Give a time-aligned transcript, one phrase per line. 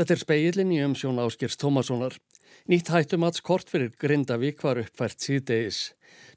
[0.00, 2.14] Þetta er speilin í umsjón Áskirs Tómassonar.
[2.72, 5.80] Nýtt hættumatskort fyrir Grindavík var uppfært síðdeis.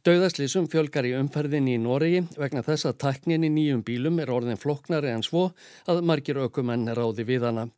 [0.04, 4.60] Dauðaslísum fjölgar í umferðin í Noregi vegna þess að taknin í nýjum bílum er orðin
[4.60, 5.46] floknari en svo
[5.88, 7.70] að margir ökumenn ráði við hana.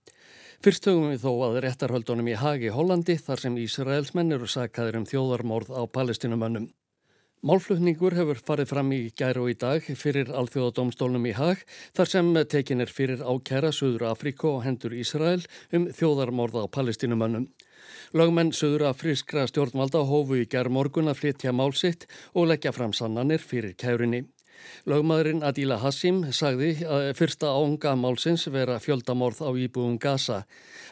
[0.65, 5.05] Fyrst höfum við þó að réttarhöldunum í Hagi Hollandi þar sem Ísraelsmenn eru sakaður um
[5.11, 6.65] þjóðarmorð á palestinumönnum.
[7.45, 11.59] Málflutningur hefur farið fram í gæru og í dag fyrir alþjóðadómstólnum í Hag
[11.93, 17.45] þar sem tekin er fyrir ákæra Suður Afríko og hendur Ísrael um þjóðarmorð á palestinumönnum.
[18.17, 23.45] Lögmenn Suður Afrískra stjórnvalda hófu í gær morgun að flytja málsitt og leggja fram sannanir
[23.45, 24.23] fyrir kærunni.
[24.85, 30.43] Lögmaðurinn Adila Hassim sagði að fyrsta ánga málsins vera fjöldamorð á íbúum Gaza.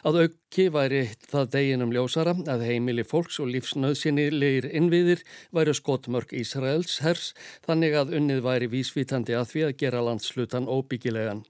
[0.04, 5.22] Að auki væri það deginum ljósara að heimili fólks og lífsnöðsynnilegir innviðir
[5.54, 7.30] væri skotmörk Ísraels hers
[7.66, 11.44] þannig að unnið væri vísvítandi að því að gera landslutan óbyggilegan.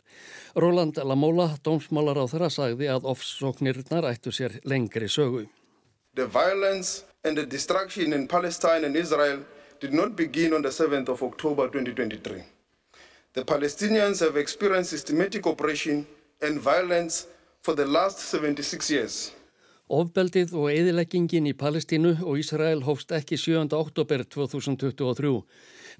[0.54, 5.48] Roland Lamola, dómsmálar á þeirra, sagði að ofsóknirnar ættu sér lengri sögu.
[6.14, 9.42] The violence and the destruction in Palestine and Israel
[9.84, 12.42] did not begin on the 7th of October 2023.
[13.34, 16.06] The Palestinians have experienced systematic oppression
[16.40, 17.26] and violence
[17.60, 19.32] for the last 76 years.
[19.92, 23.68] Ofbeldið og eðileggingin í Palestínu og Ísrael hófst ekki 7.
[23.76, 25.34] oktober 2023.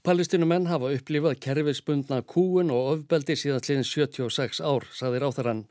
[0.08, 5.66] Palestínumenn hafa upplifað kerfisbundna kúun og ofbeldi síðan slinn 76 ár, saði ráþarann.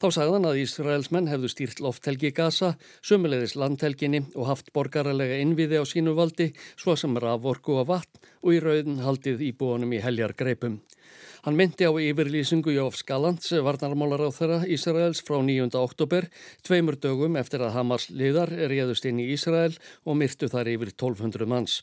[0.00, 2.70] Þá sagðan að Ísraelsmenn hefðu stýrt lofthelgi Gaza,
[3.04, 6.46] sumulegðis landhelginni og haft borgaralega innviði á sínu valdi,
[6.80, 10.78] svo sem raforku og vatn og í rauðin haldið íbúanum í heljar greipum.
[11.44, 15.70] Hann myndi á yfirlýsingu Jófs Galants, varnarmálar á þeirra Ísraels frá 9.
[15.80, 16.28] oktober,
[16.66, 19.72] tveimur dögum eftir að Hamas liðar er réðust inn í Ísrael
[20.04, 21.80] og myrtu þar yfir 1200 manns.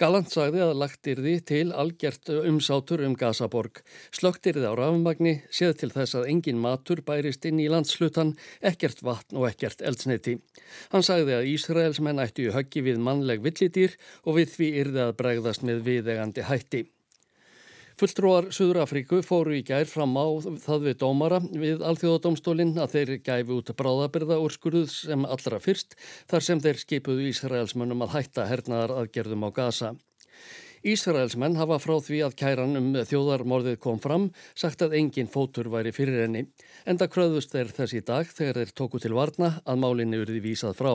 [0.00, 3.82] Galant sagði að lagtir því til algjert umsátur um Gazaborg.
[4.14, 9.04] Slögtir þið á rafmagni, séð til þess að engin matur bærist inn í landslutan, ekkert
[9.06, 10.38] vatn og ekkert eldsneiti.
[10.94, 15.06] Hann sagði að Ísraels menn ættu í höggi við mannleg villidýr og við því yrði
[15.06, 16.88] að bregðast með viðegandi hætti.
[18.00, 20.26] Fulltrúar Suður Afríku fóru í gær fram á
[20.62, 25.98] það við dómara við alþjóðadómstólinn að þeir gæfi út bráðabyrða úrskurðuð sem allra fyrst
[26.30, 29.92] þar sem þeir skipuðu Ísraelsmönnum að hætta hernaðar aðgerðum á Gaza.
[30.82, 34.24] Ísraelsmenn hafa frá því að kæran um þjóðarmorðið kom fram
[34.58, 36.48] sagt að engin fótur væri fyrir henni.
[36.88, 40.80] Enda kröðust þeir þess í dag þegar þeir tóku til varna að málinni urði vísað
[40.80, 40.94] frá.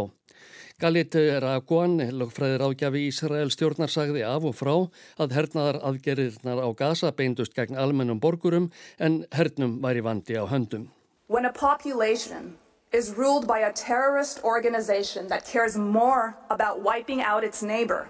[0.79, 4.73] Galit Raguan, lögfræðir ágjafi Ísrael stjórnar sagði af og frá
[5.17, 8.69] að hernaðar aðgerðirnar á Gaza beindust gegn almennum borgurum
[8.99, 10.91] en hernum væri vandi á höndum.
[11.27, 12.57] When a population
[12.91, 18.09] is ruled by a terrorist organization that cares more about wiping out its neighbor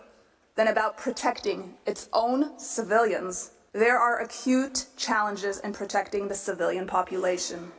[0.56, 7.72] than about protecting its own civilians, there are acute challenges in protecting the civilian population.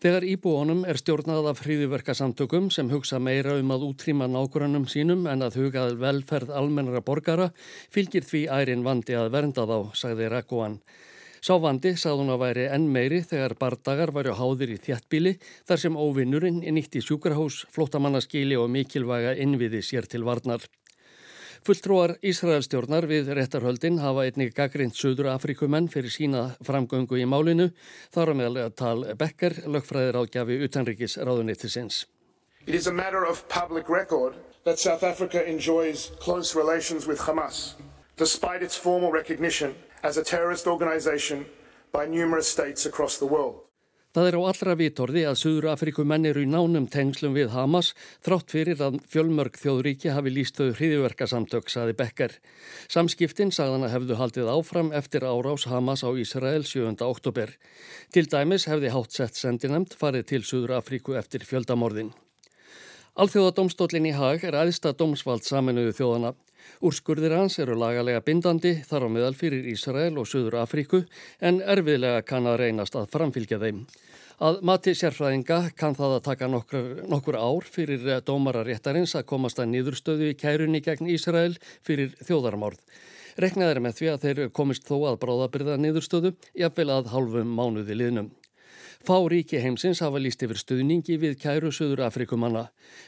[0.00, 5.44] Þegar íbúonum er stjórnað af fríðuverkasamtökum sem hugsa meira um að útrýma nákvæmum sínum en
[5.44, 7.50] að hugað velferð almennara borgara
[7.92, 10.78] fylgir því ærin vandi að vernda þá, sagði Rekkoan.
[11.44, 15.36] Sá vandi sagði hún að væri enn meiri þegar bardagar væri háðir í þjættbíli
[15.68, 20.64] þar sem óvinnurinn nýtt í sjúkrahús, flótamannaskíli og mikilvæga innviði sér til varnar.
[21.60, 27.66] Fulltrúar Ísraelstjórnar við réttarhöldin hafa einnig gaggrind Suður Afrikumenn fyrir sína framgöngu í málinu,
[28.14, 32.06] þar á meðal tal Becker, lögfræðir ágjafi utanrikis ráðunittisins.
[32.64, 37.76] It is a matter of public record that South Africa enjoys close relations with Hamas,
[38.16, 41.44] despite its formal recognition as a terrorist organization
[41.92, 43.69] by numerous states across the world.
[44.10, 47.92] Það er á allra vitorði að Suður Afrikumenn eru í nánum tengslum við Hamas
[48.26, 52.34] þrátt fyrir að fjölmörg þjóðríki hafi líst þau hriðiverkasamtök, saði Becker.
[52.90, 56.96] Samskiptin sagðan að hefðu haldið áfram eftir árás Hamas á Ísrael 7.
[57.06, 57.54] oktober.
[58.10, 62.10] Til dæmis hefði hátt sett sendinemt farið til Suður Afriku eftir fjöldamorðin.
[63.14, 66.34] Alþjóðadómstólinn í Haag er aðsta dómsvald saminuðu þjóðana.
[66.80, 71.02] Úrskurðir hans eru lagalega bindandi þar á meðal fyrir Ísrael og Suður Afríku
[71.40, 73.84] en erfiðlega kann að reynast að framfylgja þeim.
[74.40, 79.74] Að mati sérfræðinga kann það að taka nokkur, nokkur ár fyrir dómararéttarins að komast að
[79.74, 82.80] nýðurstöðu í kærunni gegn Ísrael fyrir þjóðarmárð.
[83.40, 88.00] Reknað er með því að þeir komist þó að bráðabyrða nýðurstöðu jafnvel að hálfum mánuði
[88.00, 88.32] liðnum.
[89.00, 92.66] Fá ríki heimsins hafa líst yfir stuðningi við kæru Suður Afrikumanna.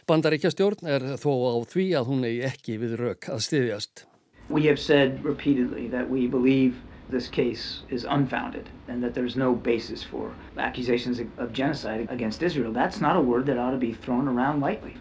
[0.08, 4.06] Bandaríkjastjórn er þó á því að hún eigi ekki við rauk að styðjast.
[4.48, 6.80] We have said repeatedly that we believe
[7.10, 12.72] this case is unfounded and that there's no basis for accusations of genocide against Israel.
[12.72, 14.96] That's not a word that ought to be thrown around lightly.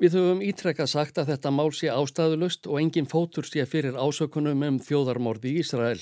[0.00, 4.62] Við höfum ítrekkað sagt að þetta mál sé ástæðulust og engin fótur sé fyrir ásökunum
[4.64, 6.00] um þjóðarmorði í Ísrael.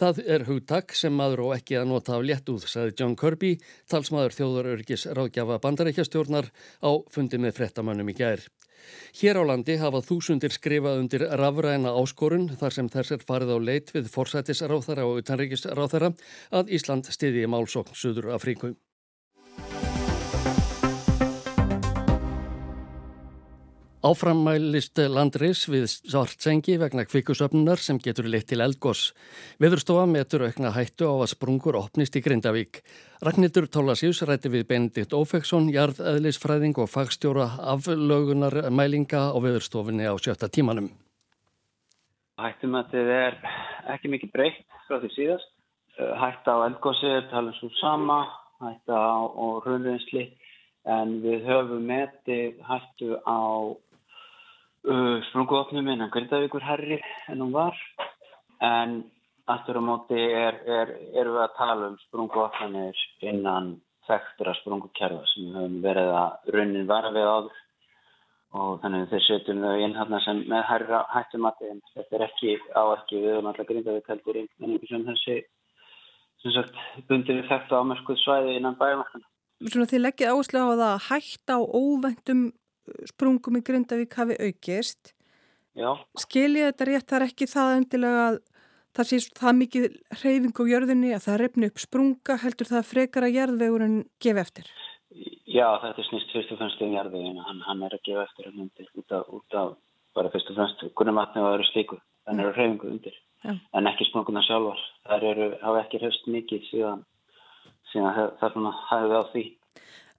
[0.00, 3.52] Það er hugtak sem maður og ekki að nota af léttúð, sagði John Kirby,
[3.86, 6.50] talsmaður þjóðarörgis ráðgjafa bandarækjastjórnar
[6.82, 8.42] á fundi með frettamannum í gær.
[9.20, 13.94] Hér á landi hafa þúsundir skrifað undir rafræna áskorun þar sem þessir farið á leit
[13.94, 16.10] við forsætisráþara og utanríkisráþara
[16.50, 18.74] að Ísland stiði í málsókn Suður Afríku.
[24.04, 29.14] Áframmælist landris við svartsengi vegna kvikusöfnunar sem getur leitt til eldgós.
[29.56, 32.82] Viðurstofa metur aukna hættu á að sprungur opnist í Grindavík.
[33.24, 40.52] Ragnhildur Tólasjús rætti við Benedikt Ófeksson, jarðeðlisfræðing og fagstjóra aflögunar mælinga á viðurstofinni á sjötta
[40.52, 40.92] tímanum.
[42.36, 43.40] Hættum að þetta er
[43.96, 45.52] ekki mikið breytt frá því síðast.
[45.96, 48.26] Hætta á eldgósi er talað svo sama,
[48.60, 49.24] hætta á
[49.64, 50.28] hrunriðinsli
[50.86, 53.40] en við höfum metið hættu á
[54.86, 57.74] Uh, sprunguopnum innan Grindavíkur herri en hún var
[58.62, 58.92] en
[59.50, 63.72] aftur á móti er, er, erum við að tala um sprunguopnanir innan
[64.06, 67.56] þekktura sprungukerfa sem við höfum verið að raunin vara við áður
[68.60, 72.54] og þannig þeir setjum þau inn hérna sem með herra hættumati en þetta er ekki
[72.70, 75.36] á ekki við höfum alltaf Grindavík heldur einhvers veginn þessi
[76.44, 76.78] sem sagt
[77.08, 79.26] bundir við þekktu ámerskuð svæði innan bæjumarkana.
[79.66, 82.46] Svona þið leggið áherslu á það að hætta á óvendum
[83.10, 85.12] sprungum í Grindavík hafi aukist.
[85.76, 85.92] Já.
[86.18, 88.38] Skiljið þetta rétt þar ekki það endilega að
[88.96, 89.86] það sé það mikið
[90.22, 94.70] hreyfing á jörðinni að það reyfni upp sprunga heldur það frekar að jörðvegurinn gefa eftir?
[95.46, 97.44] Já, þetta er snýst fyrst og fremst um jörðveginu.
[97.46, 99.76] Hann, hann er að gefa eftir um undir út af, út af
[100.16, 102.00] bara fyrst og fremst kunnumatni og öðru slíku.
[102.26, 103.20] Þannig eru hreyfingu undir.
[103.44, 103.52] Já.
[103.78, 104.80] En ekki sprunguna sjálfar.
[105.06, 107.04] Það eru, hafa ekki hrefst mikið síðan,
[107.92, 109.44] síðan það, það hafi við á því.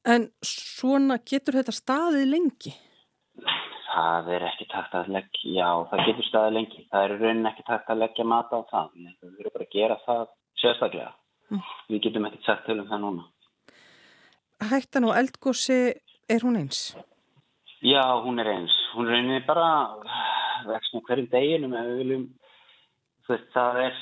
[0.08, 2.74] En svona getur þetta staðið lengi?
[3.88, 6.84] Það er ekki takt að leggja, já það getur staðið lengi.
[6.92, 8.94] Það er raunin ekki takt að leggja mata á það.
[8.96, 10.24] Við verðum bara að gera það
[10.62, 11.12] sérstaklega.
[11.52, 11.66] Mm.
[11.90, 13.28] Við getum ekki sagt til um það núna.
[14.72, 15.80] Hættan og eldgósi,
[16.30, 16.82] er hún eins?
[17.86, 18.76] Já, hún er eins.
[18.96, 19.68] Hún er raunin bara
[20.72, 22.28] vextna hverjum deginum ef við viljum
[23.28, 23.98] það er,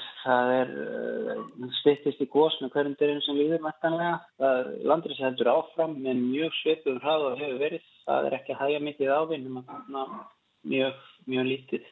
[0.59, 4.15] er uh, stittist í gós með hverjum dyrinn sem líður mættanlega.
[4.87, 7.91] Landris heldur áfram með mjög svipum hrað og hefur verið.
[8.05, 9.41] Það er ekki að hægja mikið á því
[10.65, 11.85] mjög, mjög lítið.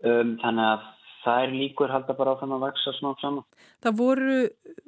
[0.00, 0.88] Um, þannig að
[1.20, 3.44] það er líkur halda bara áfram að vaksa smá saman.
[3.84, 4.36] Það voru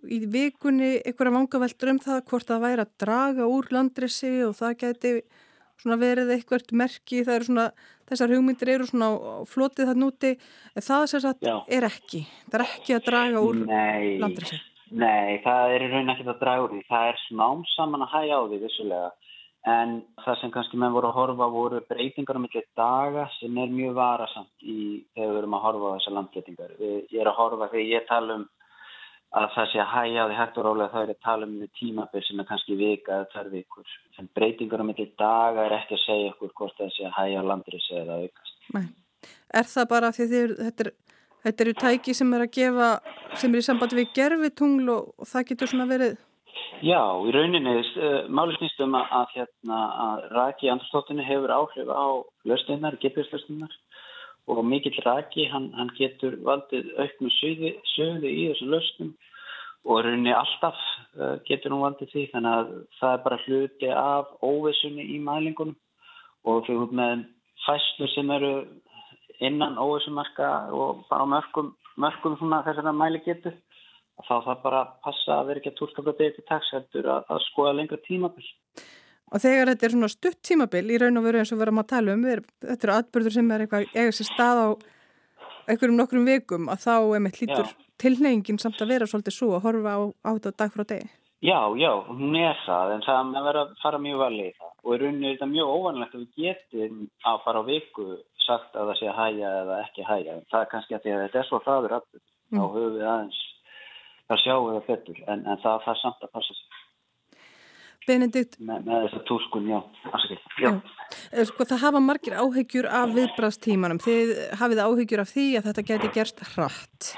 [0.08, 4.78] í vikunni einhverja vangaveldur um það hvort það væri að draga úr landrisi og það
[4.84, 5.14] geti
[6.02, 7.24] verið eitthvað merki.
[7.26, 7.66] Það eru svona
[8.12, 9.08] þessar hugmyndir eru svona
[9.48, 10.34] flotið það núti,
[10.76, 11.56] það sem sagt Já.
[11.68, 13.64] er ekki, það er ekki að draga úr
[14.22, 14.60] landrisi.
[14.92, 18.12] Nei, það er í raun ekki að draga úr því, það er smám saman að
[18.12, 19.12] hægja á því vissulega,
[19.72, 19.94] en
[20.24, 23.94] það sem kannski menn voru að horfa voru breytingar um eitthvað daga sem er mjög
[23.96, 24.80] varasamt í
[25.14, 26.74] þegar við erum að horfa á þessar landgetingar.
[26.82, 28.44] Ég er að horfa þegar ég tala um
[29.32, 31.68] að það sé að hægja á því hægt og rálega það er að tala um
[31.78, 33.94] tímaböð sem er kannski vika eða þar vikur.
[34.20, 37.40] En breytingur á milli daga er ekki að segja okkur hvort það sé að hægja
[37.40, 38.58] á landris eða aukast.
[38.76, 38.84] Nei.
[39.52, 42.90] Er það bara því þið, þetta, er, þetta eru tæki sem er að gefa,
[43.40, 46.20] sem er í sambandi við gerfitungl og, og það getur svona verið?
[46.82, 51.88] Já, í rauninni, uh, máli snýstum að, að, hérna, að raki í andrstoftunni hefur áhrif
[51.88, 52.04] á
[52.50, 53.72] löstinnar, geturslöstinnar
[54.50, 59.12] og mikill raki, hann, hann getur valdið auknu söði, söði í þessum löstum
[59.84, 60.78] og rauninni alltaf
[61.18, 65.76] uh, getur hún valdið því þannig að það er bara hluti af óvissunni í mælingunum
[66.46, 67.26] og fyrir með
[67.66, 68.54] fæslu sem eru
[69.42, 73.54] innan óvissumarka og bara mörgum, mörgum þess að mæli getur
[74.26, 77.40] þá það bara passa að vera ekki að frá degi til taks heldur að, að
[77.48, 78.50] skoða lengra tímabill.
[79.32, 81.88] Og þegar þetta er svona stutt tímabil í raun og veru eins og verðum að
[81.94, 84.68] tala um, þetta eru atbyrður sem er eitthvað eiga sér stað á
[85.70, 87.72] einhverjum nokkrum vikum að þá er með hlítur
[88.02, 91.08] tilneyingin samt að vera svolítið svo að horfa á, á þetta dag frá degi.
[91.42, 94.92] Já, já, hún er það en það er að fara mjög valið í það og
[94.92, 98.06] í rauninu er þetta mjög óvanlegt að við getum að fara á viku
[98.44, 100.36] sagt að það sé að hæja eða ekki hæja.
[100.52, 102.58] Það er kannski að, að þetta er svo hraður atbyrð, mm.
[102.58, 103.40] þá höfum við aðeins
[104.32, 106.52] en, en það er samt að.
[108.08, 108.58] Benedikt?
[108.60, 109.78] Með, með þessa túrskun, já,
[110.62, 110.70] já.
[111.30, 115.84] Eh, sko, það hafa margir áhegjur af viðbrastímanum þið hafið áhegjur af því að þetta
[115.90, 117.10] geti gerst hratt?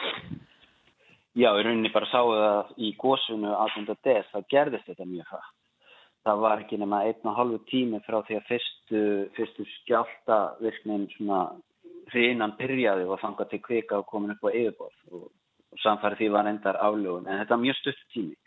[1.35, 4.01] Já, í rauninni bara sáðu það í góðsunu 18.
[4.07, 5.55] des, það gerðist þetta mjög hratt.
[6.25, 9.01] Það var ekki nema einn og halvu tími frá því að fyrstu,
[9.37, 11.41] fyrstu skjálta virknin svona
[12.13, 15.03] hrinan byrjaði og fangað til kvika og komin upp á yfirborð.
[15.11, 15.27] Og,
[15.75, 17.27] og samfærið því var endar aflögun.
[17.27, 18.39] En þetta var mjög stutt tími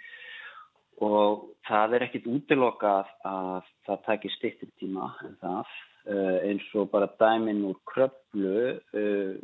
[1.03, 5.75] og það er ekkit útilokað að það takir stittir tíma en það
[6.09, 9.37] uh, eins og bara dæmin úr kröplu uh,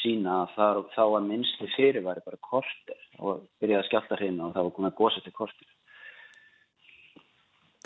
[0.00, 4.54] sína að það, þá var minnstu fyrirværi bara kortir og byrjaði að skjálta hreina og
[4.56, 5.72] það var komið að gósa til kortir.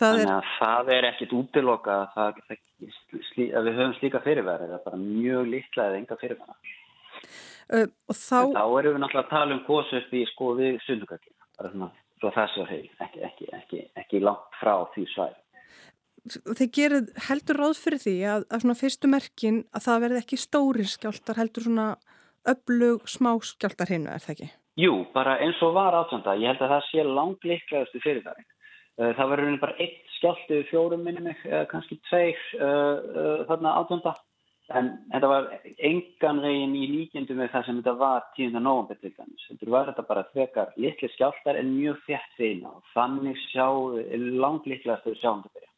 [0.00, 0.50] Þannig að er...
[0.56, 2.60] það er ekkit útilokað að, það,
[3.60, 6.76] að við höfum slíka fyrirværi, það er bara mjög litla eða enga fyrirværi.
[7.70, 8.38] Uh, þá...
[8.56, 12.32] þá erum við náttúrulega að tala um upp í sko við sundugakina, bara svona svo
[12.34, 15.38] þessu heil, ekki, ekki, ekki, ekki langt frá því svæð.
[16.28, 20.38] Þeir gerir heldur ráð fyrir því að, að svona fyrstu merkin að það verði ekki
[20.40, 21.86] stóri skjáltar, heldur svona
[22.50, 24.50] öflug smá skjáltar hinnu, er það ekki?
[24.80, 28.44] Jú, bara eins og var átönda, ég held að það sé langt líklegastu fyrir það.
[29.00, 31.32] Eh, það verður bara eitt skjáltu fjórum minnum,
[31.70, 34.12] kannski tveir uh, uh, þarna átönda
[34.78, 35.46] En þetta var
[35.82, 38.58] engan veginn í líkjendu með það sem þetta var 10.
[38.62, 39.46] november til dæmis.
[39.48, 43.66] Þetta var þetta bara þvekar litli skjáltar en mjög þjætt þeina og þannig sjá,
[44.44, 45.70] langt litlegast þau sjáum þetta byrja.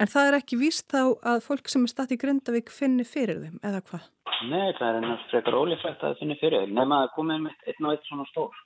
[0.00, 3.42] En það er ekki víst þá að fólk sem er statt í Grindavík finni fyrir
[3.42, 4.08] þeim, eða hvað?
[4.48, 7.88] Nei, það er ennast frekar ólífægt að finni fyrir þeim, nema að komið með einn
[7.88, 8.62] og einn svona stór.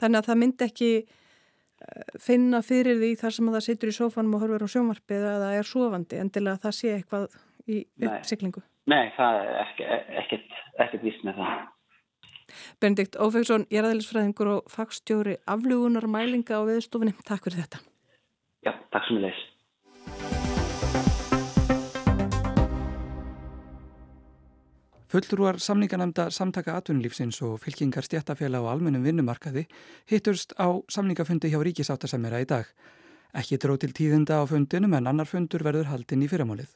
[0.00, 4.34] Þannig að það myndi ekki eh, finna fyrir því þar sem það situr í sófanum
[4.38, 8.64] og horfur á sjómarfið að það er sofandi, endilega að það sé eitthvað í uppsiklingu?
[8.88, 9.52] Nei, það er
[10.22, 11.60] ekkert, ekkert vist með það.
[12.82, 17.14] Benedikt Ófegsson, ég er aðeinsfræðingur og fagstjóri aflugunar mælinga á viðstofinni.
[17.26, 17.84] Takk fyrir þetta.
[18.66, 19.46] Já, takk sem ég leys.
[25.10, 29.64] Fullrúar samninganemnda samtaka atvinnulífsins og fylkingar stjættafélag á almennum vinnumarkaði
[30.06, 32.68] hitturst á samningafundi hjá ríkisáttasemjara í dag.
[33.34, 36.70] Ekki dróð til tíðinda á fundinum en annar fundur verður haldinn í fyrramálið.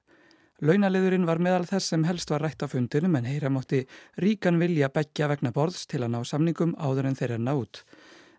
[0.64, 3.82] Launaliðurinn var meðal þess sem helst var rætt á fundinum en heyra mótti
[4.16, 7.82] ríkan vilja begja vegna borðs til að ná samningum áður en þeirra nátt.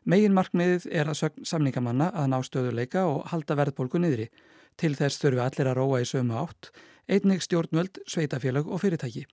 [0.09, 4.25] Megin markmiðið er að sögn samningamanna að ná stöðuleika og halda verðbólgu niðri.
[4.73, 6.71] Til þess þurfi allir að róa í sömu átt,
[7.05, 9.27] einnig stjórnvöld, sveitafélag og fyrirtæki.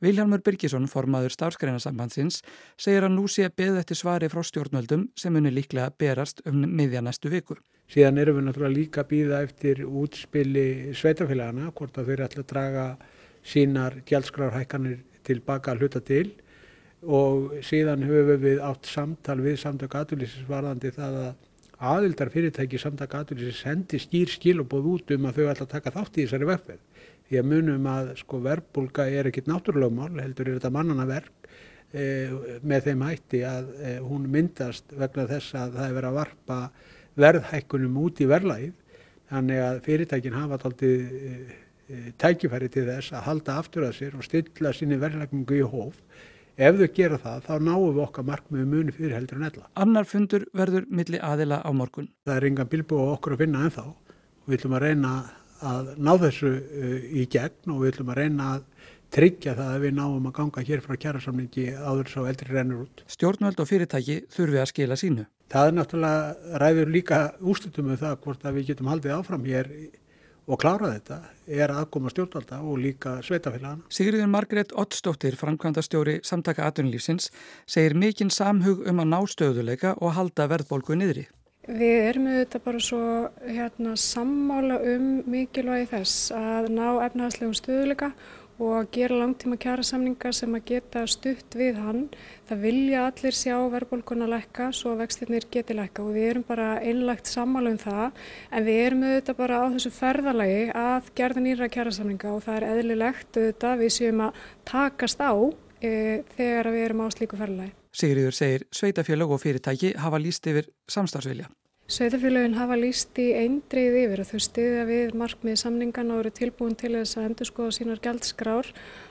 [0.00, 2.40] Vilhelmur Birgisson, formaður starfskreinasambandsins,
[2.80, 7.02] segir að nú sé beð eftir svari frá stjórnvöldum sem unni líklega berast um miðja
[7.04, 7.58] næstu viku.
[7.90, 12.50] Síðan erum við náttúrulega líka að býða eftir útspili sveitafélagana, hvort að þeir ætla að
[12.54, 12.86] draga
[13.44, 16.26] sínar gjaldskrárhækkanir tilbaka að hluta til
[17.04, 21.30] og síðan höfum við átt samtal við samtaka aðlýsins varðandi það að
[21.90, 25.74] aðildar fyrirtæki samtaka aðlýsins sendi skýr skil og búið út um að þau ætla að
[25.74, 26.82] taka þátt í þessari vegferð.
[27.30, 31.46] Því að munum að sko verbulga er ekkit náttúrulegumál, heldur er þetta mannana verk
[31.94, 32.06] e,
[32.66, 36.58] með þeim hætti að e, hún myndast vegna þess að það er verið að varpa
[37.22, 38.98] verðhækkunum út í verðlægið
[39.30, 41.32] þannig að fyrirtækin hafa taldið e,
[41.86, 46.02] e, tækifæri til þess að halda aftur að sér og stilla sinni verðlækningu í hóf.
[46.60, 49.68] Ef þau gera það, þá náum við okkar markmiðu muni fyrir heldur en ella.
[49.80, 52.10] Annar fundur verður milli aðila á morgun.
[52.26, 55.12] Það er yngan bilbúið okkur að finna ennþá og við ætlum að reyna
[55.66, 56.90] að ná þessu e,
[57.20, 58.66] í gegn og við ætlum að reyna að
[59.10, 63.02] tryggja það að við náum að ganga hér frá kjærasamningi áður svo eldri rennur út.
[63.10, 65.26] Stjórnvöld og fyrirtæki þurfi að skila sínu.
[65.50, 69.72] Það er náttúrulega ræður líka úslutum með það hvort að við getum haldið áfram hér
[70.50, 71.18] og klára þetta
[71.50, 73.82] er aðkoma stjórnvalda og líka sveitafélagana.
[73.90, 77.30] Sigriður Margret Ottsdóttir, framkvæmdastjóri samtaka atvinnulífsins,
[77.70, 81.26] segir mikinn samhug um að ná stöðuleika og halda verðbólgu niðri.
[81.68, 83.06] Við erum auðvitað bara svo
[83.44, 88.14] hérna, sammála um mikilvægi þess að ná efnahagslegum stöðuleika
[88.60, 92.02] og gera langtíma kjærasamningar sem að geta stutt við hann.
[92.48, 96.68] Það vilja allir sjá verðbólkuna lækka svo að vextirnir geti lækka og við erum bara
[96.80, 101.68] einlagt sammála um það en við erum auðvitað bara á þessu ferðalagi að gerða nýra
[101.76, 104.40] kjærasamninga og það er eðlilegt auðvitað við séum að
[104.72, 105.32] takast á
[105.80, 105.92] e,
[106.36, 107.79] þegar við erum á slíku ferðalagi.
[107.90, 111.48] Sigriður segir sveitafélag og fyrirtæki hafa líst yfir samstarfsvilja.
[111.90, 116.76] Sveitafélagin hafa líst í eindrið yfir og þau stiðja við markmið samningan og eru tilbúin
[116.78, 118.68] til þess að endur skoða sínar gældskrár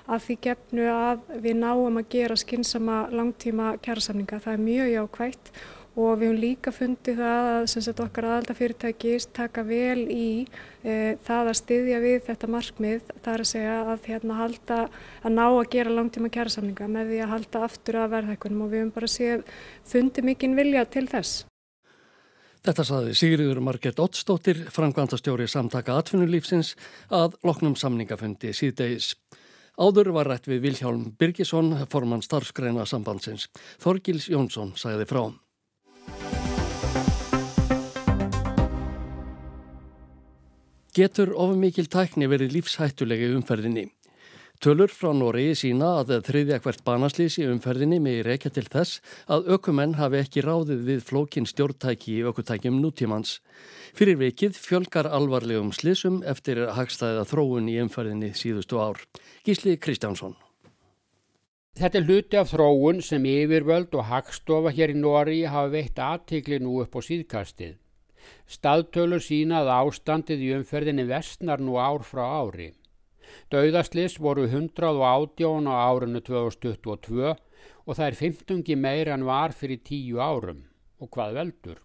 [0.07, 4.39] að því gefnu að við náum að gera skynsama langtíma kjærasamninga.
[4.45, 5.51] Það er mjög jákvægt
[5.99, 10.29] og við hefum líka fundið það að sagt, okkar aðaldafyrirtæki taka vel í
[10.83, 13.11] e, það að stiðja við þetta markmið.
[13.19, 14.79] Það er að segja að, hérna, halda,
[15.23, 18.83] að ná að gera langtíma kjærasamninga með því að halda aftur að verðhækkunum og við
[18.83, 19.43] hefum bara séð
[19.91, 21.43] fundið mikinn vilja til þess.
[22.59, 26.73] Þetta saði Sigriður Marget Ottsdóttir, framkvæmtastjóri samtaka atvinnulífsins
[27.15, 29.13] að loknum samningafundi síðdeis.
[29.79, 33.47] Áður var rætt við Vilhjálm Birgisson, formann starfskreina sambandsins.
[33.79, 35.23] Þorgils Jónsson sæði frá.
[40.97, 43.83] Getur ofumikil tækni verið lífshættulegi umferðinni?
[44.59, 48.97] Tölur frá Noregi sína að þriðja hvert banaslýs í umferðinni með reykja til þess
[49.29, 53.37] að ökumenn hafi ekki ráðið við flókin stjórntæki í ökutækjum nútímans.
[53.93, 58.97] Fyrir vikið fjölgar alvarlegum slýsum eftir hagstæða þróun í umferðinni síðustu ár.
[59.45, 60.33] Gísli Kristjánsson.
[61.77, 66.59] Þetta er hluti af þróun sem yfirvöld og hagstofa hér í Noregi hafa veitt aðtikli
[66.59, 67.77] nú upp á síðkastið.
[68.49, 72.71] Staðtölur sínað ástandið í umferðinni vestnar nú ár frá ári.
[73.53, 80.17] Dauðaslis voru 118 á árinu 2022 og það er 15 meira en var fyrir 10
[80.21, 80.65] árum.
[80.99, 81.77] Og hvað veldur?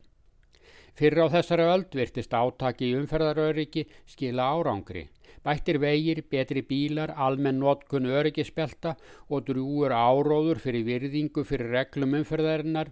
[0.94, 5.08] Fyrir á þessari öld virtist átaki í umferðaröryggi skila árangri.
[5.44, 8.94] Bættir vegir, betri bílar, almenn notkun öryggispelta
[9.28, 12.88] og drúur áróður fyrir virðingu fyrir reglum umferðarinnar.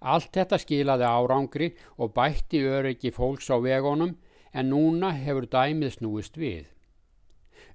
[0.00, 4.14] Allt þetta skilaði árangri og bætti öryggi fólks á vegunum
[4.54, 6.64] en núna hefur dæmið snúist við.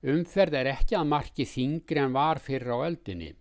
[0.02, 3.34] Umferð er ekki að marki þingri en var fyrir á eldinni.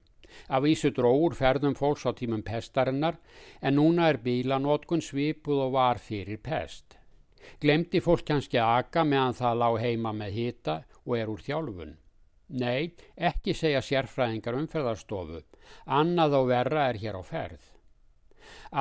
[0.50, 3.18] Af vísu dróur ferðum fólks á tímum pestarinnar
[3.62, 6.99] en núna er bílanótkun svipuð og var fyrir pest.
[7.60, 11.96] Glemdi fólk kannski að aka meðan það lág heima með hita og er úr þjálfun?
[12.60, 15.44] Nei, ekki segja sérfræðingar umferðarstofu.
[15.86, 17.62] Annað og verra er hér á ferð.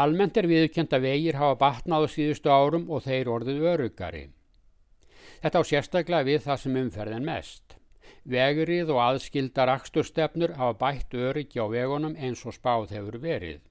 [0.01, 4.23] Almennt er viðkjönd að vegir hafa batnað á síðustu árum og þeir orðið örugari.
[5.43, 7.75] Þetta á sérstaklega við það sem umferðin mest.
[8.29, 13.61] Vegurið og aðskildar axturstefnur hafa bætt öryggi á vegunum eins og spáð hefur verið.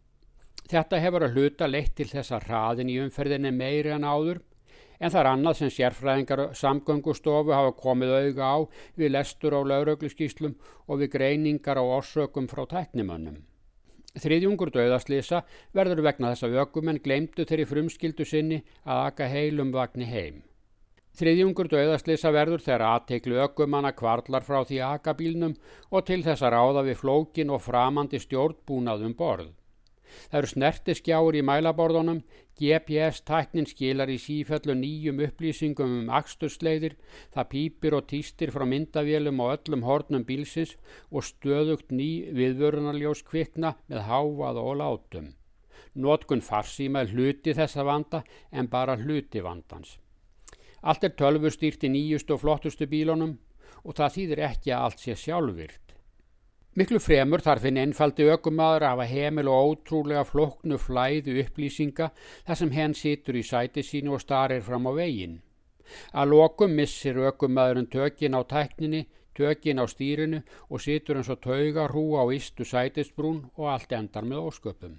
[0.69, 4.43] Þetta hefur að hluta leitt til þess að hraðin í umferðinni meiri en áður
[4.99, 8.59] en það er annað sem sérfræðingar samgöngustofu hafa komið auga á
[8.99, 13.39] við lestur á laurögluskíslum og við greiningar á orsökum frá tæknimönnum.
[14.19, 15.45] Þriðjungur döðaslýsa
[15.77, 20.43] verður vegna þess að ökumenn glemdu þeirri frumskildu sinni að aka heilum vagni heim.
[21.19, 25.57] Þriðjungur döðaslýsa verður þegar aðteiklu ökumanna kvarlar frá því akabílnum
[25.91, 29.51] og til þess að ráða við flókin og framandi stjórnbúnaðum borð.
[30.31, 32.23] Það eru snertiskjáur í mælaborðunum,
[32.59, 36.97] GPS-tæknin skilar í sífellu nýjum upplýsingum um axtursleiðir,
[37.35, 40.75] það pýpir og týstir frá myndavélum á öllum hornum bílsins
[41.11, 45.33] og stöðugt ný viðvörunarljós kvikna með háað og látum.
[45.95, 48.23] Notkun farsíma er hluti þessa vanda
[48.53, 49.97] en bara hluti vandans.
[50.83, 53.39] Allt er tölvustýrt í nýjustu og flottustu bílunum
[53.85, 55.88] og það þýðir ekki að allt sé sjálfvirt.
[56.79, 62.07] Miklu fremur þarf hinn einfaldi ökumadur að hafa heimil og ótrúlega floknu flæðu upplýsinga
[62.47, 65.33] þar sem henn situr í sæti sínu og starir fram á veginn.
[66.15, 69.01] Að lokum missir ökumadurinn tökin á tækninni,
[69.35, 74.29] tökin á stýrinu og situr eins og tauga hrú á ístu sætisbrún og allt endar
[74.29, 74.93] með ósköpum.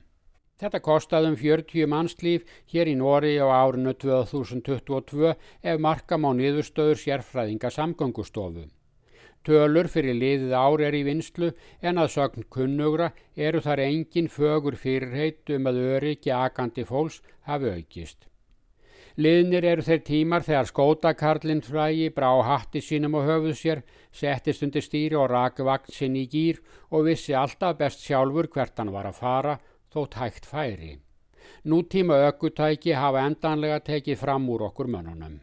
[0.60, 5.32] Þetta kostaði um 40 mannslíf hér í Nóri á árinu 2022
[5.64, 8.68] ef markam á niðurstöður sérfræðinga samgöngustofu.
[9.48, 14.76] Tölur fyrir liðið ár er í vinslu en að sögn kunnugra eru þar engin fögur
[14.76, 18.28] fyrirheit um að öryggi akandi fólks hafi aukist.
[19.20, 24.86] Liðnir eru þeir tímar þegar skótakarlinn frægi brá hatti sínum og höfuð sér, settist undir
[24.86, 29.10] stýri og raki vakt sinn í gýr og vissi alltaf best sjálfur hvert hann var
[29.10, 29.58] að fara
[29.92, 30.94] þótt hægt færi.
[31.66, 35.40] Nútíma ökkutæki hafa endanlega tekið fram úr okkur mönnunum.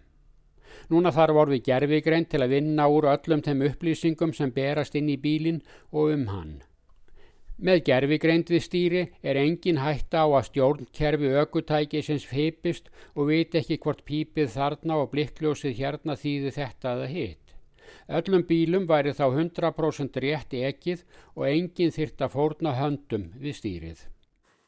[0.93, 5.19] Núna þarf orði gerfigrein til að vinna úr öllum þeim upplýsingum sem berast inn í
[5.21, 5.63] bílinn
[5.93, 6.57] og um hann.
[7.57, 13.57] Með gerfigreind við stýri er engin hætta á að stjórnkerfi ökutæki sem feipist og veit
[13.57, 17.55] ekki hvort pípið þarna og blikkljósið hérna þýði þetta eða hitt.
[18.19, 24.05] Öllum bílum væri þá 100% rétt ekið og engin þyrta fórna höndum við stýrið.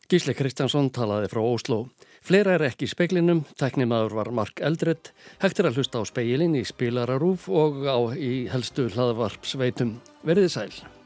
[0.09, 1.83] Gísle Kristjánsson talaði frá Óslo.
[2.28, 6.58] Fleira er ekki í speiklinum, teknimaður var Mark Eldredd, hægt er að hlusta á speilin
[6.58, 9.96] í spilararúf og á í helstu hlaðvarp sveitum.
[10.28, 10.97] Verðið sæl.